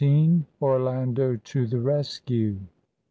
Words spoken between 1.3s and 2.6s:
TO THE RESCUE.